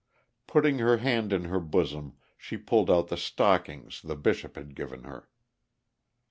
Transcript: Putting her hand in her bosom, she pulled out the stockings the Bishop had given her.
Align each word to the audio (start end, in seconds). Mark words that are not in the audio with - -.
Putting 0.47 0.79
her 0.79 0.97
hand 0.97 1.31
in 1.31 1.43
her 1.43 1.59
bosom, 1.59 2.17
she 2.35 2.57
pulled 2.57 2.89
out 2.89 3.09
the 3.09 3.17
stockings 3.17 4.01
the 4.01 4.15
Bishop 4.15 4.55
had 4.55 4.73
given 4.73 5.03
her. 5.03 5.29